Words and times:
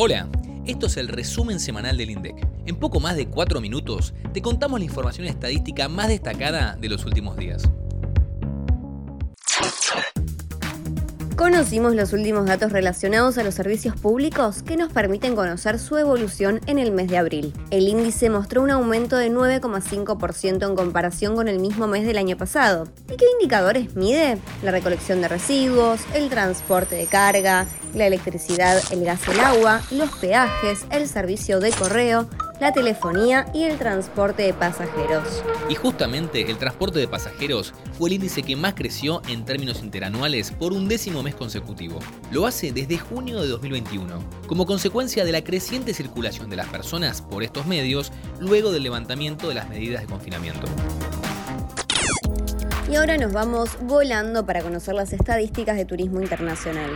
Hola, 0.00 0.28
esto 0.64 0.86
es 0.86 0.96
el 0.96 1.08
resumen 1.08 1.58
semanal 1.58 1.96
del 1.96 2.10
INDEC. 2.10 2.46
En 2.66 2.76
poco 2.76 3.00
más 3.00 3.16
de 3.16 3.26
4 3.26 3.60
minutos 3.60 4.14
te 4.32 4.40
contamos 4.40 4.78
la 4.78 4.84
información 4.84 5.26
estadística 5.26 5.88
más 5.88 6.06
destacada 6.06 6.76
de 6.76 6.88
los 6.88 7.04
últimos 7.04 7.36
días. 7.36 7.68
Conocimos 11.38 11.94
los 11.94 12.12
últimos 12.12 12.46
datos 12.46 12.72
relacionados 12.72 13.38
a 13.38 13.44
los 13.44 13.54
servicios 13.54 13.94
públicos 13.94 14.64
que 14.64 14.76
nos 14.76 14.92
permiten 14.92 15.36
conocer 15.36 15.78
su 15.78 15.96
evolución 15.96 16.60
en 16.66 16.80
el 16.80 16.90
mes 16.90 17.06
de 17.06 17.16
abril. 17.16 17.54
El 17.70 17.86
índice 17.86 18.28
mostró 18.28 18.60
un 18.60 18.72
aumento 18.72 19.16
de 19.16 19.30
9,5% 19.30 20.68
en 20.68 20.74
comparación 20.74 21.36
con 21.36 21.46
el 21.46 21.60
mismo 21.60 21.86
mes 21.86 22.04
del 22.04 22.18
año 22.18 22.36
pasado. 22.36 22.88
¿Y 23.08 23.16
qué 23.16 23.26
indicadores 23.34 23.94
mide? 23.94 24.38
La 24.64 24.72
recolección 24.72 25.20
de 25.20 25.28
residuos, 25.28 26.00
el 26.12 26.28
transporte 26.28 26.96
de 26.96 27.06
carga, 27.06 27.68
la 27.94 28.08
electricidad, 28.08 28.82
el 28.90 29.04
gas 29.04 29.20
el 29.28 29.38
agua, 29.38 29.80
los 29.92 30.10
peajes, 30.18 30.86
el 30.90 31.06
servicio 31.06 31.60
de 31.60 31.70
correo, 31.70 32.28
la 32.60 32.72
telefonía 32.72 33.46
y 33.54 33.64
el 33.64 33.78
transporte 33.78 34.42
de 34.42 34.52
pasajeros. 34.52 35.42
Y 35.68 35.74
justamente 35.74 36.50
el 36.50 36.58
transporte 36.58 36.98
de 36.98 37.08
pasajeros 37.08 37.72
fue 37.96 38.08
el 38.08 38.16
índice 38.16 38.42
que 38.42 38.56
más 38.56 38.74
creció 38.74 39.22
en 39.28 39.44
términos 39.44 39.82
interanuales 39.82 40.50
por 40.50 40.72
un 40.72 40.88
décimo 40.88 41.22
mes 41.22 41.34
consecutivo. 41.34 41.98
Lo 42.30 42.46
hace 42.46 42.72
desde 42.72 42.98
junio 42.98 43.40
de 43.40 43.48
2021, 43.48 44.18
como 44.46 44.66
consecuencia 44.66 45.24
de 45.24 45.32
la 45.32 45.42
creciente 45.42 45.94
circulación 45.94 46.50
de 46.50 46.56
las 46.56 46.66
personas 46.66 47.22
por 47.22 47.42
estos 47.42 47.66
medios 47.66 48.12
luego 48.40 48.72
del 48.72 48.82
levantamiento 48.82 49.48
de 49.48 49.54
las 49.54 49.68
medidas 49.68 50.00
de 50.02 50.08
confinamiento. 50.08 50.66
Y 52.90 52.96
ahora 52.96 53.18
nos 53.18 53.32
vamos 53.32 53.76
volando 53.82 54.46
para 54.46 54.62
conocer 54.62 54.94
las 54.94 55.12
estadísticas 55.12 55.76
de 55.76 55.84
turismo 55.84 56.22
internacional. 56.22 56.90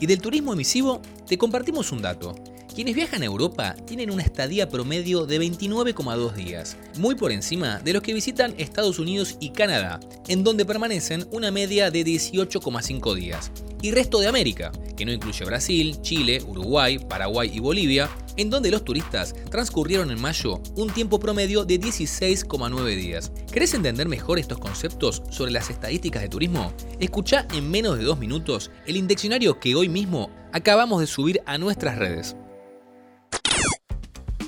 Y 0.00 0.06
del 0.06 0.20
turismo 0.20 0.52
emisivo, 0.52 1.00
te 1.26 1.38
compartimos 1.38 1.92
un 1.92 2.02
dato. 2.02 2.34
Quienes 2.74 2.94
viajan 2.94 3.20
a 3.22 3.26
Europa 3.26 3.76
tienen 3.86 4.10
una 4.10 4.22
estadía 4.22 4.68
promedio 4.68 5.26
de 5.26 5.38
29,2 5.38 6.32
días, 6.32 6.78
muy 6.96 7.14
por 7.14 7.30
encima 7.30 7.78
de 7.80 7.92
los 7.92 8.02
que 8.02 8.14
visitan 8.14 8.54
Estados 8.56 8.98
Unidos 8.98 9.36
y 9.40 9.50
Canadá, 9.50 10.00
en 10.26 10.42
donde 10.42 10.64
permanecen 10.64 11.26
una 11.32 11.50
media 11.50 11.90
de 11.90 12.02
18,5 12.02 13.14
días. 13.14 13.52
Y 13.82 13.90
resto 13.90 14.20
de 14.20 14.28
América, 14.28 14.70
que 14.96 15.04
no 15.04 15.12
incluye 15.12 15.44
Brasil, 15.44 16.00
Chile, 16.02 16.40
Uruguay, 16.46 16.98
Paraguay 16.98 17.50
y 17.52 17.58
Bolivia, 17.58 18.08
en 18.36 18.48
donde 18.48 18.70
los 18.70 18.84
turistas 18.84 19.34
transcurrieron 19.50 20.12
en 20.12 20.20
mayo 20.20 20.62
un 20.76 20.90
tiempo 20.90 21.18
promedio 21.18 21.64
de 21.64 21.80
16,9 21.80 22.96
días. 22.96 23.32
¿Querés 23.52 23.74
entender 23.74 24.08
mejor 24.08 24.38
estos 24.38 24.58
conceptos 24.58 25.22
sobre 25.30 25.50
las 25.50 25.68
estadísticas 25.68 26.22
de 26.22 26.28
turismo? 26.28 26.72
Escucha 27.00 27.46
en 27.52 27.70
menos 27.70 27.98
de 27.98 28.04
dos 28.04 28.18
minutos 28.18 28.70
el 28.86 28.96
indeccionario 28.96 29.58
que 29.58 29.74
hoy 29.74 29.88
mismo 29.88 30.30
acabamos 30.52 31.00
de 31.00 31.08
subir 31.08 31.42
a 31.44 31.58
nuestras 31.58 31.98
redes. 31.98 32.36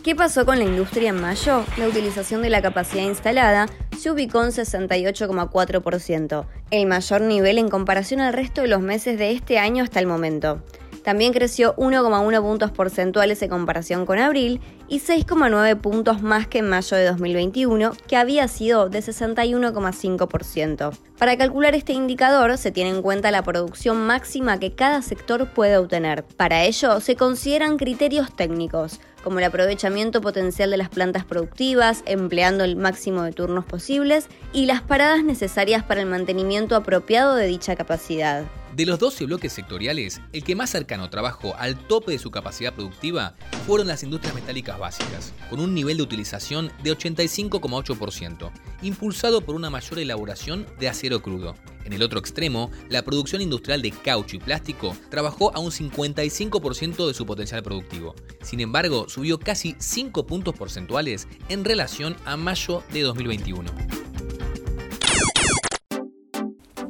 ¿Qué 0.04 0.14
pasó 0.14 0.44
con 0.44 0.58
la 0.58 0.64
industria 0.66 1.08
en 1.08 1.20
mayo? 1.20 1.64
La 1.78 1.88
utilización 1.88 2.42
de 2.42 2.50
la 2.50 2.60
capacidad 2.60 3.04
instalada 3.04 3.66
se 3.94 4.10
ubicó 4.10 4.42
en 4.42 4.50
68,4%, 4.50 6.46
el 6.70 6.86
mayor 6.86 7.20
nivel 7.22 7.58
en 7.58 7.68
comparación 7.68 8.20
al 8.20 8.32
resto 8.32 8.62
de 8.62 8.68
los 8.68 8.80
meses 8.80 9.18
de 9.18 9.32
este 9.32 9.58
año 9.58 9.84
hasta 9.84 10.00
el 10.00 10.06
momento. 10.06 10.62
También 11.04 11.34
creció 11.34 11.76
1,1 11.76 12.40
puntos 12.40 12.70
porcentuales 12.70 13.42
en 13.42 13.50
comparación 13.50 14.06
con 14.06 14.18
abril 14.18 14.62
y 14.88 15.00
6,9 15.00 15.76
puntos 15.78 16.22
más 16.22 16.46
que 16.46 16.60
en 16.60 16.70
mayo 16.70 16.96
de 16.96 17.04
2021, 17.04 17.92
que 18.08 18.16
había 18.16 18.48
sido 18.48 18.88
de 18.88 19.00
61,5%. 19.00 20.96
Para 21.18 21.36
calcular 21.36 21.74
este 21.74 21.92
indicador 21.92 22.56
se 22.56 22.70
tiene 22.70 22.88
en 22.88 23.02
cuenta 23.02 23.30
la 23.30 23.42
producción 23.42 24.06
máxima 24.06 24.58
que 24.58 24.74
cada 24.74 25.02
sector 25.02 25.52
puede 25.52 25.76
obtener. 25.76 26.24
Para 26.24 26.64
ello 26.64 26.98
se 27.00 27.16
consideran 27.16 27.76
criterios 27.76 28.34
técnicos, 28.34 28.98
como 29.24 29.38
el 29.38 29.44
aprovechamiento 29.46 30.20
potencial 30.20 30.70
de 30.70 30.76
las 30.76 30.90
plantas 30.90 31.24
productivas, 31.24 32.04
empleando 32.06 32.62
el 32.62 32.76
máximo 32.76 33.22
de 33.22 33.32
turnos 33.32 33.64
posibles, 33.64 34.28
y 34.52 34.66
las 34.66 34.82
paradas 34.82 35.24
necesarias 35.24 35.82
para 35.82 36.02
el 36.02 36.06
mantenimiento 36.06 36.76
apropiado 36.76 37.34
de 37.34 37.46
dicha 37.46 37.74
capacidad. 37.74 38.44
De 38.76 38.86
los 38.86 38.98
12 38.98 39.26
bloques 39.26 39.52
sectoriales, 39.52 40.20
el 40.32 40.42
que 40.44 40.56
más 40.56 40.68
cercano 40.68 41.08
trabajó 41.08 41.54
al 41.56 41.78
tope 41.78 42.12
de 42.12 42.18
su 42.18 42.30
capacidad 42.30 42.74
productiva 42.74 43.34
fueron 43.66 43.86
las 43.86 44.02
industrias 44.02 44.34
metálicas 44.34 44.78
básicas, 44.78 45.32
con 45.48 45.60
un 45.60 45.74
nivel 45.74 45.96
de 45.96 46.02
utilización 46.02 46.72
de 46.82 46.90
85,8%, 46.90 48.50
impulsado 48.82 49.40
por 49.40 49.54
una 49.54 49.70
mayor 49.70 50.00
elaboración 50.00 50.66
de 50.80 50.88
acero 50.88 51.22
crudo. 51.22 51.54
En 51.84 51.92
el 51.92 52.02
otro 52.02 52.18
extremo, 52.18 52.70
la 52.88 53.02
producción 53.02 53.42
industrial 53.42 53.82
de 53.82 53.90
caucho 53.90 54.36
y 54.36 54.38
plástico 54.38 54.96
trabajó 55.10 55.54
a 55.54 55.60
un 55.60 55.70
55% 55.70 57.06
de 57.06 57.14
su 57.14 57.26
potencial 57.26 57.62
productivo. 57.62 58.14
Sin 58.42 58.60
embargo, 58.60 59.08
subió 59.08 59.38
casi 59.38 59.76
5 59.78 60.26
puntos 60.26 60.54
porcentuales 60.54 61.28
en 61.48 61.64
relación 61.64 62.16
a 62.24 62.36
mayo 62.36 62.82
de 62.92 63.02
2021. 63.02 63.70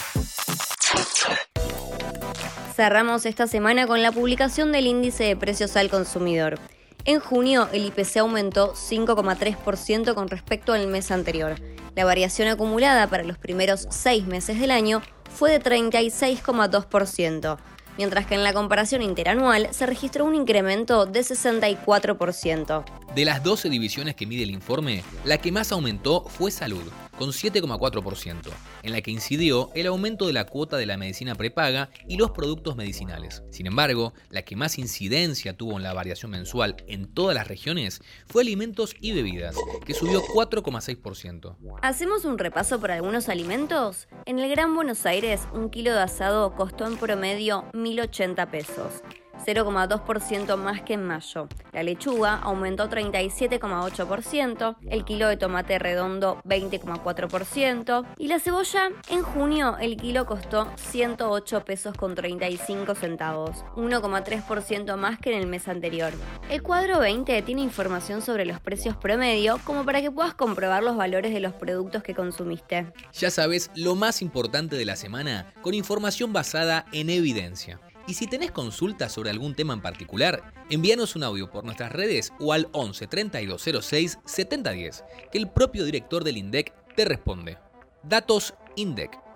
Cerramos 2.77 3.25
esta 3.25 3.47
semana 3.47 3.87
con 3.87 4.03
la 4.03 4.11
publicación 4.11 4.71
del 4.71 4.85
índice 4.85 5.23
de 5.23 5.35
precios 5.35 5.75
al 5.75 5.89
consumidor. 5.89 6.59
En 7.05 7.19
junio, 7.19 7.67
el 7.73 7.85
IPC 7.85 8.17
aumentó 8.17 8.75
5,3% 8.75 10.13
con 10.13 10.27
respecto 10.27 10.73
al 10.73 10.85
mes 10.85 11.09
anterior. 11.09 11.55
La 11.95 12.05
variación 12.05 12.49
acumulada 12.49 13.07
para 13.07 13.23
los 13.23 13.39
primeros 13.39 13.87
seis 13.89 14.27
meses 14.27 14.59
del 14.59 14.69
año 14.69 15.01
fue 15.35 15.49
de 15.49 15.59
36,2%, 15.59 17.57
mientras 17.97 18.27
que 18.27 18.35
en 18.35 18.43
la 18.43 18.53
comparación 18.53 19.01
interanual 19.01 19.69
se 19.71 19.87
registró 19.87 20.25
un 20.25 20.35
incremento 20.35 21.07
de 21.07 21.21
64%. 21.21 22.83
De 23.17 23.25
las 23.25 23.41
12 23.41 23.71
divisiones 23.71 24.13
que 24.13 24.27
mide 24.27 24.43
el 24.43 24.51
informe, 24.51 25.03
la 25.25 25.39
que 25.39 25.51
más 25.51 25.71
aumentó 25.71 26.21
fue 26.25 26.51
salud, 26.51 26.83
con 27.17 27.29
7,4%, 27.29 28.51
en 28.83 28.91
la 28.91 29.01
que 29.01 29.09
incidió 29.09 29.71
el 29.73 29.87
aumento 29.87 30.27
de 30.27 30.33
la 30.33 30.45
cuota 30.45 30.77
de 30.77 30.85
la 30.85 30.97
medicina 30.97 31.33
prepaga 31.33 31.89
y 32.07 32.17
los 32.17 32.29
productos 32.29 32.75
medicinales. 32.75 33.41
Sin 33.49 33.65
embargo, 33.65 34.13
la 34.29 34.43
que 34.43 34.55
más 34.55 34.77
incidencia 34.77 35.57
tuvo 35.57 35.77
en 35.77 35.81
la 35.81 35.95
variación 35.95 36.29
mensual 36.29 36.75
en 36.85 37.11
todas 37.11 37.33
las 37.33 37.47
regiones 37.47 38.03
fue 38.27 38.43
alimentos 38.43 38.95
y 39.01 39.13
bebidas, 39.13 39.55
que 39.83 39.95
subió 39.95 40.21
4,6%. 40.21 41.55
¿Hacemos 41.81 42.23
un 42.23 42.37
repaso 42.37 42.79
por 42.79 42.91
algunos 42.91 43.29
alimentos? 43.29 44.07
En 44.27 44.37
el 44.37 44.47
Gran 44.47 44.75
Buenos 44.75 45.07
Aires, 45.07 45.41
un 45.55 45.71
kilo 45.71 45.91
de 45.91 46.01
asado 46.01 46.53
costó 46.53 46.85
en 46.85 46.97
promedio 46.97 47.65
1.080 47.73 48.47
pesos. 48.51 49.01
0,2% 49.45 50.57
más 50.57 50.81
que 50.81 50.93
en 50.93 51.05
mayo. 51.05 51.47
La 51.73 51.83
lechuga 51.83 52.35
aumentó 52.35 52.89
37,8%, 52.89 54.77
el 54.89 55.05
kilo 55.05 55.27
de 55.27 55.37
tomate 55.37 55.79
redondo 55.79 56.41
20,4% 56.45 58.05
y 58.17 58.27
la 58.27 58.39
cebolla 58.39 58.89
en 59.09 59.23
junio 59.23 59.77
el 59.79 59.97
kilo 59.97 60.25
costó 60.25 60.67
108 60.75 61.65
pesos 61.65 61.95
con 61.95 62.15
35 62.15 62.95
centavos, 62.95 63.63
1,3% 63.75 64.97
más 64.97 65.19
que 65.19 65.33
en 65.33 65.39
el 65.39 65.47
mes 65.47 65.67
anterior. 65.67 66.13
El 66.49 66.63
cuadro 66.63 66.99
20 66.99 67.41
tiene 67.41 67.61
información 67.61 68.21
sobre 68.21 68.45
los 68.45 68.59
precios 68.59 68.95
promedio 68.95 69.59
como 69.63 69.85
para 69.85 70.01
que 70.01 70.11
puedas 70.11 70.33
comprobar 70.33 70.83
los 70.83 70.95
valores 70.95 71.33
de 71.33 71.39
los 71.39 71.53
productos 71.53 72.03
que 72.03 72.15
consumiste. 72.15 72.91
Ya 73.13 73.31
sabes 73.31 73.71
lo 73.75 73.95
más 73.95 74.21
importante 74.21 74.75
de 74.75 74.85
la 74.85 74.95
semana 74.95 75.53
con 75.61 75.73
información 75.73 76.33
basada 76.33 76.85
en 76.91 77.09
evidencia. 77.09 77.79
Y 78.07 78.13
si 78.13 78.25
tenés 78.27 78.51
consultas 78.51 79.11
sobre 79.11 79.29
algún 79.29 79.53
tema 79.53 79.73
en 79.73 79.81
particular, 79.81 80.53
envíanos 80.69 81.15
un 81.15 81.23
audio 81.23 81.51
por 81.51 81.65
nuestras 81.65 81.91
redes 81.91 82.31
o 82.39 82.53
al 82.53 82.69
11 82.71 83.05
3206 83.07 84.19
7010, 84.25 85.03
que 85.31 85.37
el 85.37 85.49
propio 85.49 85.83
director 85.83 86.23
del 86.23 86.37
INDEC 86.37 86.73
te 86.95 87.05
responde. 87.05 87.57
Datos 88.03 88.53
INDEC 88.77 89.26